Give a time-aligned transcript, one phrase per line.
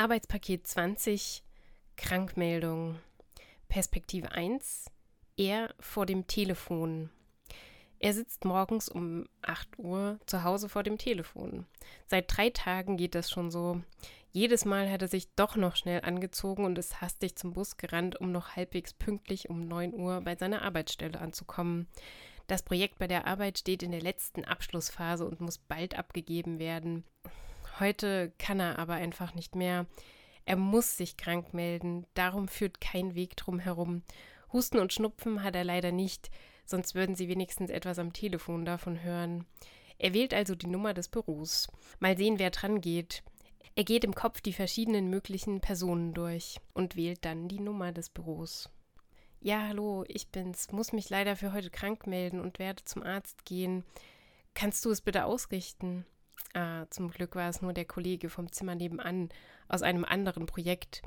[0.00, 1.42] Arbeitspaket 20
[1.98, 2.98] Krankmeldung.
[3.68, 4.86] Perspektive 1
[5.36, 7.10] Er vor dem Telefon.
[7.98, 11.66] Er sitzt morgens um 8 Uhr zu Hause vor dem Telefon.
[12.06, 13.82] Seit drei Tagen geht das schon so.
[14.32, 18.18] Jedes Mal hat er sich doch noch schnell angezogen und ist hastig zum Bus gerannt,
[18.18, 21.88] um noch halbwegs pünktlich um 9 Uhr bei seiner Arbeitsstelle anzukommen.
[22.46, 27.04] Das Projekt bei der Arbeit steht in der letzten Abschlussphase und muss bald abgegeben werden.
[27.80, 29.86] Heute kann er aber einfach nicht mehr.
[30.44, 34.02] Er muss sich krank melden, darum führt kein Weg drum herum.
[34.52, 36.30] Husten und Schnupfen hat er leider nicht,
[36.66, 39.46] sonst würden Sie wenigstens etwas am Telefon davon hören.
[39.98, 41.68] Er wählt also die Nummer des Büros.
[42.00, 43.22] Mal sehen, wer dran geht.
[43.76, 48.10] Er geht im Kopf die verschiedenen möglichen Personen durch und wählt dann die Nummer des
[48.10, 48.68] Büros.
[49.40, 53.46] Ja, hallo, ich bin's, muss mich leider für heute krank melden und werde zum Arzt
[53.46, 53.84] gehen.
[54.52, 56.04] Kannst du es bitte ausrichten?
[56.52, 59.28] Ah, zum Glück war es nur der Kollege vom Zimmer nebenan
[59.68, 61.02] aus einem anderen Projekt.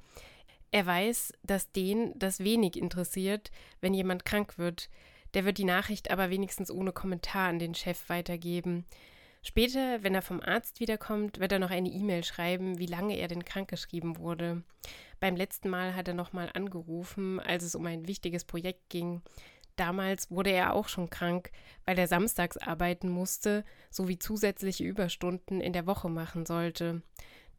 [0.71, 4.89] Er weiß, dass den das wenig interessiert, wenn jemand krank wird.
[5.33, 8.85] Der wird die Nachricht aber wenigstens ohne Kommentar an den Chef weitergeben.
[9.45, 13.27] Später, wenn er vom Arzt wiederkommt, wird er noch eine E-Mail schreiben, wie lange er
[13.27, 14.63] denn krankgeschrieben wurde.
[15.19, 19.21] Beim letzten Mal hat er nochmal angerufen, als es um ein wichtiges Projekt ging.
[19.75, 21.51] Damals wurde er auch schon krank,
[21.85, 27.01] weil er samstags arbeiten musste, sowie zusätzliche Überstunden in der Woche machen sollte.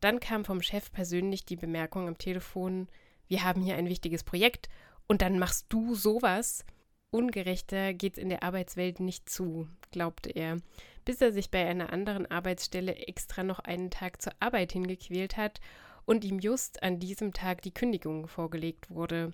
[0.01, 2.89] Dann kam vom Chef persönlich die Bemerkung am Telefon,
[3.27, 4.69] wir haben hier ein wichtiges Projekt
[5.09, 6.65] und dann machst du sowas.
[7.11, 10.59] Ungerechter geht's in der Arbeitswelt nicht zu, glaubte er,
[11.05, 15.61] bis er sich bei einer anderen Arbeitsstelle extra noch einen Tag zur Arbeit hingequält hat
[16.07, 19.33] und ihm just an diesem Tag die Kündigung vorgelegt wurde.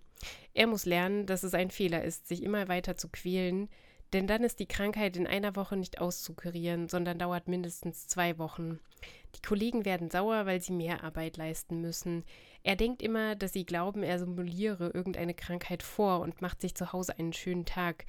[0.55, 3.69] Er muss lernen, dass es ein Fehler ist, sich immer weiter zu quälen,
[4.13, 8.81] denn dann ist die Krankheit in einer Woche nicht auszukurieren, sondern dauert mindestens zwei Wochen.
[9.37, 12.25] Die Kollegen werden sauer, weil sie mehr Arbeit leisten müssen.
[12.65, 16.93] Er denkt immer, dass sie glauben, er simuliere irgendeine Krankheit vor und macht sich zu
[16.93, 18.05] Hause einen schönen Tag.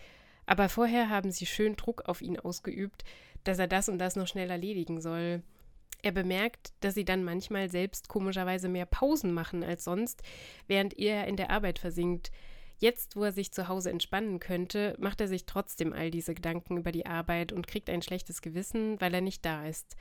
[0.47, 3.03] Aber vorher haben sie schön Druck auf ihn ausgeübt,
[3.43, 5.43] dass er das und das noch schnell erledigen soll.
[6.01, 10.23] Er bemerkt, dass sie dann manchmal selbst komischerweise mehr Pausen machen als sonst,
[10.67, 12.31] während er in der Arbeit versinkt.
[12.79, 16.77] Jetzt, wo er sich zu Hause entspannen könnte, macht er sich trotzdem all diese Gedanken
[16.77, 19.95] über die Arbeit und kriegt ein schlechtes Gewissen, weil er nicht da ist.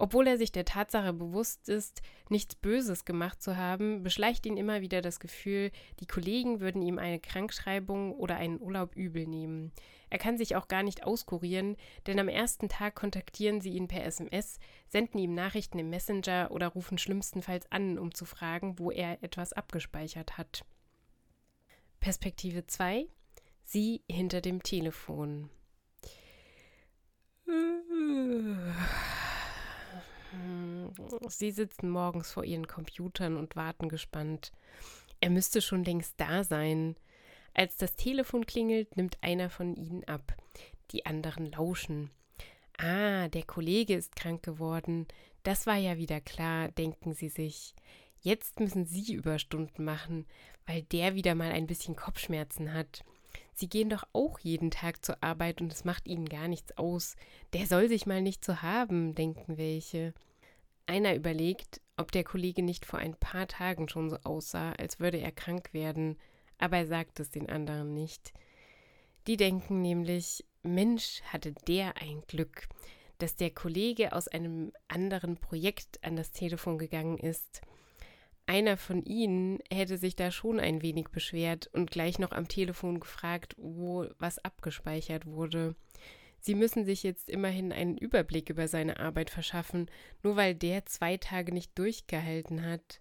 [0.00, 2.00] Obwohl er sich der Tatsache bewusst ist,
[2.30, 6.98] nichts Böses gemacht zu haben, beschleicht ihn immer wieder das Gefühl, die Kollegen würden ihm
[6.98, 9.72] eine Krankschreibung oder einen Urlaub übel nehmen.
[10.08, 14.02] Er kann sich auch gar nicht auskurieren, denn am ersten Tag kontaktieren sie ihn per
[14.06, 19.22] SMS, senden ihm Nachrichten im Messenger oder rufen schlimmstenfalls an, um zu fragen, wo er
[19.22, 20.64] etwas abgespeichert hat.
[22.00, 23.06] Perspektive 2
[23.64, 25.50] Sie hinter dem Telefon.
[31.28, 34.52] Sie sitzen morgens vor ihren Computern und warten gespannt.
[35.20, 36.96] Er müsste schon längst da sein.
[37.54, 40.36] Als das Telefon klingelt, nimmt einer von ihnen ab.
[40.92, 42.10] Die anderen lauschen.
[42.78, 45.06] Ah, der Kollege ist krank geworden.
[45.42, 47.74] Das war ja wieder klar, denken sie sich.
[48.22, 50.26] Jetzt müssen sie Überstunden machen,
[50.66, 53.04] weil der wieder mal ein bisschen Kopfschmerzen hat.
[53.54, 57.16] Sie gehen doch auch jeden Tag zur Arbeit und es macht ihnen gar nichts aus.
[57.52, 60.14] Der soll sich mal nicht so haben, denken welche.
[60.86, 65.18] Einer überlegt, ob der Kollege nicht vor ein paar Tagen schon so aussah, als würde
[65.18, 66.16] er krank werden,
[66.58, 68.32] aber er sagt es den anderen nicht.
[69.26, 72.68] Die denken nämlich, Mensch, hatte der ein Glück,
[73.18, 77.60] dass der Kollege aus einem anderen Projekt an das Telefon gegangen ist.
[78.50, 82.98] Einer von ihnen hätte sich da schon ein wenig beschwert und gleich noch am Telefon
[82.98, 85.76] gefragt, wo was abgespeichert wurde.
[86.40, 89.88] Sie müssen sich jetzt immerhin einen Überblick über seine Arbeit verschaffen,
[90.24, 93.00] nur weil der zwei Tage nicht durchgehalten hat.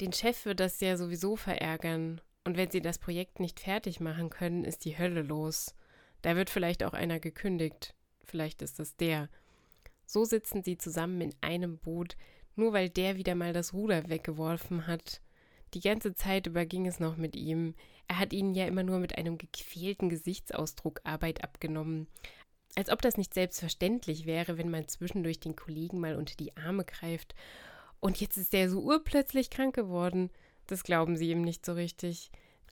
[0.00, 4.30] Den Chef wird das ja sowieso verärgern, und wenn sie das Projekt nicht fertig machen
[4.30, 5.74] können, ist die Hölle los.
[6.22, 7.94] Da wird vielleicht auch einer gekündigt.
[8.24, 9.28] Vielleicht ist es der.
[10.06, 12.16] So sitzen sie zusammen in einem Boot,
[12.58, 15.20] nur weil der wieder mal das Ruder weggeworfen hat.
[15.74, 17.74] Die ganze Zeit über ging es noch mit ihm.
[18.08, 22.08] Er hat ihnen ja immer nur mit einem gequälten Gesichtsausdruck Arbeit abgenommen.
[22.74, 26.84] Als ob das nicht selbstverständlich wäre, wenn man zwischendurch den Kollegen mal unter die Arme
[26.84, 27.34] greift.
[28.00, 30.30] Und jetzt ist der so urplötzlich krank geworden.
[30.66, 32.30] Das glauben sie ihm nicht so richtig.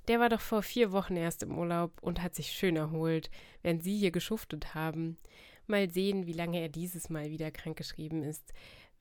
[0.08, 3.30] Der war doch vor vier Wochen erst im Urlaub und hat sich schön erholt,
[3.62, 5.18] während sie hier geschuftet haben.
[5.66, 8.52] Mal sehen, wie lange er dieses Mal wieder krankgeschrieben ist.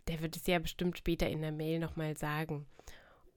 [0.07, 2.65] Der wird es ja bestimmt später in der Mail nochmal sagen.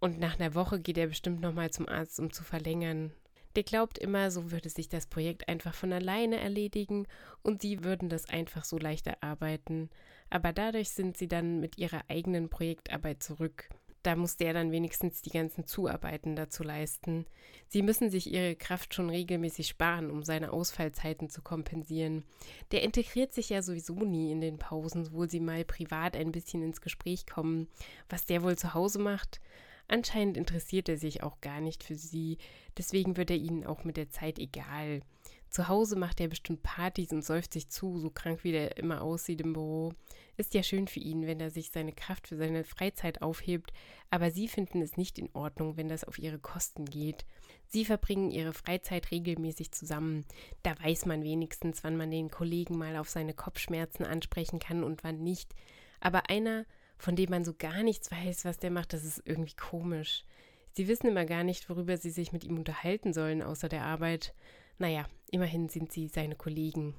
[0.00, 3.12] Und nach einer Woche geht er bestimmt nochmal zum Arzt, um zu verlängern.
[3.56, 7.06] Der glaubt immer, so würde sich das Projekt einfach von alleine erledigen
[7.42, 9.90] und sie würden das einfach so leicht erarbeiten.
[10.30, 13.68] Aber dadurch sind sie dann mit ihrer eigenen Projektarbeit zurück.
[14.02, 17.26] Da muss der dann wenigstens die ganzen Zuarbeiten dazu leisten.
[17.66, 22.24] Sie müssen sich ihre Kraft schon regelmäßig sparen, um seine Ausfallzeiten zu kompensieren.
[22.70, 26.62] Der integriert sich ja sowieso nie in den Pausen, wo sie mal privat ein bisschen
[26.62, 27.68] ins Gespräch kommen.
[28.08, 29.40] Was der wohl zu Hause macht?
[29.88, 32.36] Anscheinend interessiert er sich auch gar nicht für sie,
[32.76, 35.00] deswegen wird er ihnen auch mit der Zeit egal.
[35.50, 39.00] Zu Hause macht er bestimmt Partys und säuft sich zu, so krank wie der immer
[39.02, 39.94] aussieht im Büro.
[40.36, 43.72] Ist ja schön für ihn, wenn er sich seine Kraft für seine Freizeit aufhebt,
[44.10, 47.24] aber sie finden es nicht in Ordnung, wenn das auf ihre Kosten geht.
[47.66, 50.24] Sie verbringen ihre Freizeit regelmäßig zusammen.
[50.62, 55.02] Da weiß man wenigstens, wann man den Kollegen mal auf seine Kopfschmerzen ansprechen kann und
[55.02, 55.54] wann nicht.
[56.00, 56.66] Aber einer,
[56.98, 60.24] von dem man so gar nichts weiß, was der macht, das ist irgendwie komisch.
[60.72, 64.34] Sie wissen immer gar nicht, worüber sie sich mit ihm unterhalten sollen, außer der Arbeit.
[64.78, 66.94] Naja, immerhin sind sie seine Kollegen.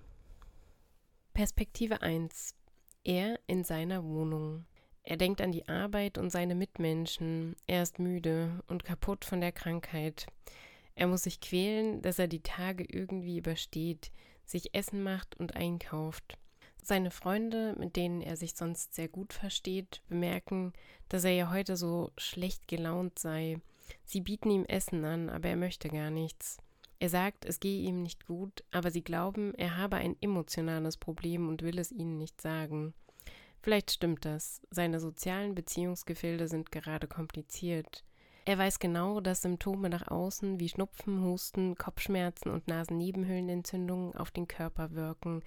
[1.34, 2.54] Perspektive 1.
[3.06, 4.66] Er in seiner Wohnung.
[5.04, 7.56] Er denkt an die Arbeit und seine Mitmenschen.
[7.68, 10.28] Er ist müde und kaputt von der Krankheit.
[10.96, 14.12] Er muss sich quälen, dass er die Tage irgendwie übersteht,
[14.46, 16.38] sich Essen macht und einkauft.
[16.84, 20.74] Seine Freunde, mit denen er sich sonst sehr gut versteht, bemerken,
[21.08, 23.62] dass er ja heute so schlecht gelaunt sei.
[24.04, 26.58] Sie bieten ihm Essen an, aber er möchte gar nichts.
[27.02, 31.48] Er sagt, es gehe ihm nicht gut, aber sie glauben, er habe ein emotionales Problem
[31.48, 32.94] und will es ihnen nicht sagen.
[33.62, 34.62] Vielleicht stimmt das.
[34.70, 38.04] Seine sozialen Beziehungsgefilde sind gerade kompliziert.
[38.44, 44.48] Er weiß genau, dass Symptome nach außen wie Schnupfen, Husten, Kopfschmerzen und Nasennebenhöhlenentzündungen auf den
[44.48, 45.44] Körper wirken.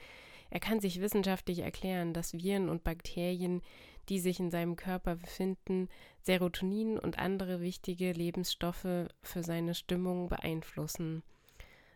[0.50, 3.62] Er kann sich wissenschaftlich erklären, dass Viren und Bakterien,
[4.08, 5.88] die sich in seinem Körper befinden,
[6.22, 11.22] Serotonin und andere wichtige Lebensstoffe für seine Stimmung beeinflussen.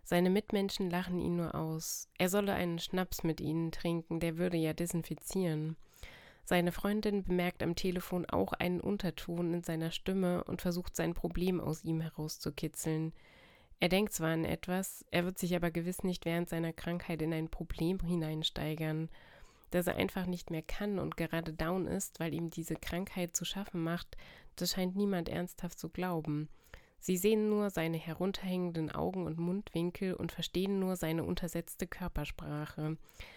[0.09, 2.09] Seine Mitmenschen lachen ihn nur aus.
[2.17, 5.75] Er solle einen Schnaps mit ihnen trinken, der würde ja desinfizieren.
[6.45, 11.61] Seine Freundin bemerkt am Telefon auch einen Unterton in seiner Stimme und versucht sein Problem
[11.61, 13.15] aus ihm herauszukitzeln.
[13.81, 17.33] Er denkt zwar an etwas, er wird sich aber gewiss nicht während seiner Krankheit in
[17.33, 19.11] ein Problem hineinsteigern.
[19.73, 23.45] Dass er einfach nicht mehr kann und gerade down ist, weil ihm diese Krankheit zu
[23.45, 24.17] schaffen macht,
[24.55, 26.49] das scheint niemand ernsthaft zu glauben.
[27.07, 32.97] Sie sehen nur seine herunterhängenden Augen und Mundwinkel und verstehen nur seine untersetzte Körpersprache.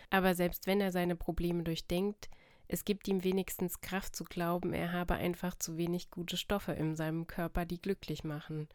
[0.10, 2.32] Aber selbst wenn er seine Probleme durchdenkt,
[2.68, 6.96] es gibt ihm wenigstens Kraft zu glauben, er habe einfach zu wenig gute Stoffe in
[6.96, 8.68] seinem Körper, die glücklich machen.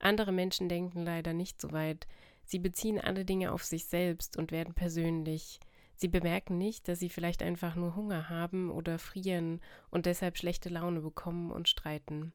[0.00, 2.06] Andere Menschen denken leider nicht so weit.
[2.44, 5.60] Sie beziehen alle Dinge auf sich selbst und werden persönlich.
[5.94, 10.68] Sie bemerken nicht, dass sie vielleicht einfach nur Hunger haben oder frieren und deshalb schlechte
[10.68, 12.34] Laune bekommen und streiten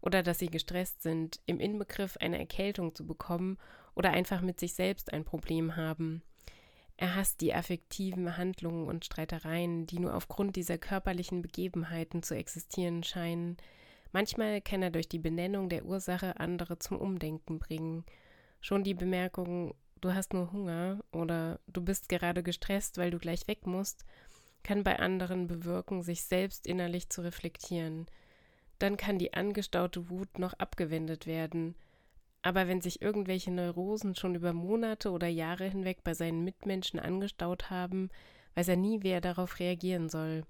[0.00, 3.58] oder dass sie gestresst sind, im Inbegriff eine Erkältung zu bekommen
[3.94, 6.22] oder einfach mit sich selbst ein Problem haben.
[6.96, 13.02] Er hasst die affektiven Handlungen und Streitereien, die nur aufgrund dieser körperlichen Begebenheiten zu existieren
[13.02, 13.56] scheinen.
[14.12, 18.04] Manchmal kann er durch die Benennung der Ursache andere zum Umdenken bringen.
[18.60, 23.48] Schon die Bemerkung, du hast nur Hunger oder du bist gerade gestresst, weil du gleich
[23.48, 24.04] weg musst,
[24.62, 28.06] kann bei anderen bewirken, sich selbst innerlich zu reflektieren
[28.82, 31.76] dann kann die angestaute Wut noch abgewendet werden.
[32.42, 37.70] Aber wenn sich irgendwelche Neurosen schon über Monate oder Jahre hinweg bei seinen Mitmenschen angestaut
[37.70, 38.08] haben,
[38.54, 40.44] weiß er nie, wer darauf reagieren soll.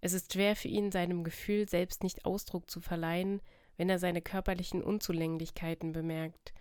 [0.00, 3.40] Es ist schwer für ihn, seinem Gefühl selbst nicht Ausdruck zu verleihen,
[3.76, 6.54] wenn er seine körperlichen Unzulänglichkeiten bemerkt.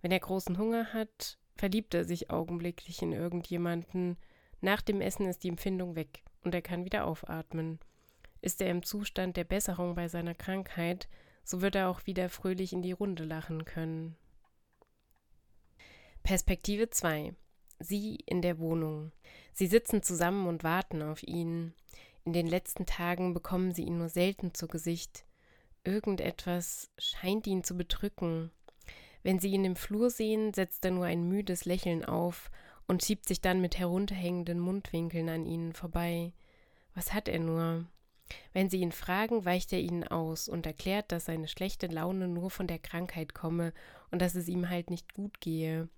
[0.00, 4.16] Wenn er großen Hunger hat, verliebt er sich augenblicklich in irgendjemanden.
[4.62, 7.78] Nach dem Essen ist die Empfindung weg und er kann wieder aufatmen.
[8.40, 11.08] Ist er im Zustand der Besserung bei seiner Krankheit,
[11.44, 14.16] so wird er auch wieder fröhlich in die Runde lachen können.
[16.22, 17.34] Perspektive 2.
[17.80, 19.12] Sie in der Wohnung.
[19.54, 21.72] Sie sitzen zusammen und warten auf ihn.
[22.24, 25.24] In den letzten Tagen bekommen sie ihn nur selten zu Gesicht.
[25.84, 28.50] Irgendetwas scheint ihn zu bedrücken.
[29.22, 32.50] Wenn sie ihn im Flur sehen, setzt er nur ein müdes Lächeln auf
[32.86, 36.32] und schiebt sich dann mit herunterhängenden Mundwinkeln an ihnen vorbei.
[36.94, 37.86] Was hat er nur?
[38.52, 42.50] Wenn sie ihn fragen, weicht er ihnen aus und erklärt, dass seine schlechte Laune nur
[42.50, 43.72] von der Krankheit komme
[44.10, 45.88] und dass es ihm halt nicht gut gehe.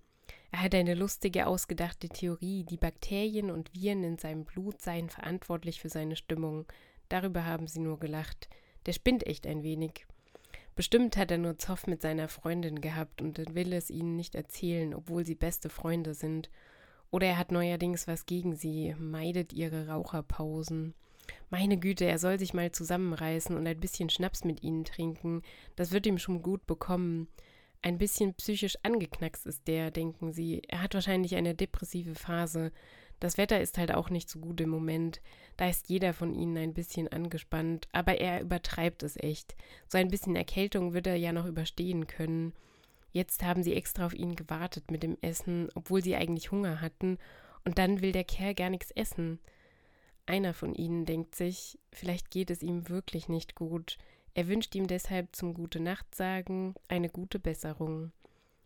[0.51, 5.79] Er hat eine lustige, ausgedachte Theorie, die Bakterien und Viren in seinem Blut seien verantwortlich
[5.79, 6.65] für seine Stimmung.
[7.09, 8.49] Darüber haben sie nur gelacht.
[8.85, 10.05] Der spinnt echt ein wenig.
[10.75, 14.93] Bestimmt hat er nur Zoff mit seiner Freundin gehabt und will es ihnen nicht erzählen,
[14.93, 16.49] obwohl sie beste Freunde sind.
[17.11, 20.95] Oder er hat neuerdings was gegen sie, meidet ihre Raucherpausen.
[21.51, 25.41] Meine Güte, er soll sich mal zusammenreißen und ein bisschen Schnaps mit ihnen trinken.
[25.75, 27.27] Das wird ihm schon gut bekommen.
[27.81, 30.61] Ein bisschen psychisch angeknackst ist der, denken sie.
[30.69, 32.71] Er hat wahrscheinlich eine depressive Phase.
[33.19, 35.19] Das Wetter ist halt auch nicht so gut im Moment.
[35.57, 39.57] Da ist jeder von ihnen ein bisschen angespannt, aber er übertreibt es echt.
[39.89, 42.53] So ein bisschen Erkältung wird er ja noch überstehen können.
[43.11, 47.17] Jetzt haben sie extra auf ihn gewartet mit dem Essen, obwohl sie eigentlich Hunger hatten,
[47.65, 49.39] und dann will der Kerl gar nichts essen.
[50.25, 53.97] Einer von ihnen denkt sich, vielleicht geht es ihm wirklich nicht gut.
[54.33, 58.11] Er wünscht ihm deshalb zum Gute Nacht sagen eine gute Besserung.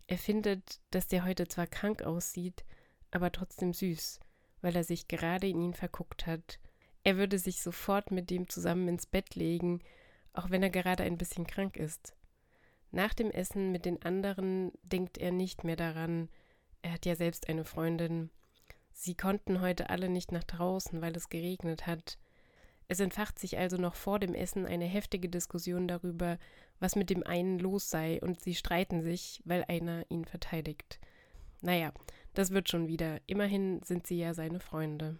[0.07, 2.63] Er findet, dass der heute zwar krank aussieht,
[3.11, 4.19] aber trotzdem süß
[4.65, 6.59] weil er sich gerade in ihn verguckt hat.
[7.03, 9.79] Er würde sich sofort mit dem zusammen ins Bett legen,
[10.33, 12.15] auch wenn er gerade ein bisschen krank ist.
[12.89, 16.29] Nach dem Essen mit den anderen denkt er nicht mehr daran.
[16.81, 18.31] Er hat ja selbst eine Freundin.
[18.97, 22.17] Sie konnten heute alle nicht nach draußen, weil es geregnet hat.
[22.87, 26.39] Es entfacht sich also noch vor dem Essen eine heftige Diskussion darüber,
[26.79, 30.99] was mit dem einen los sei, und sie streiten sich, weil einer ihn verteidigt.
[31.61, 31.91] Naja,
[32.33, 33.19] das wird schon wieder.
[33.27, 35.19] Immerhin sind sie ja seine Freunde.